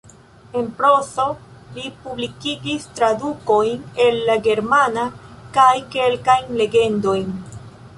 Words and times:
En 0.59 0.69
prozo 0.77 1.25
li 1.75 1.83
publikigis 2.07 2.89
tradukojn 3.01 3.87
el 4.07 4.21
la 4.31 4.41
germana 4.51 5.09
kaj 5.61 5.71
kelkajn 5.97 6.55
legendojn. 6.65 7.43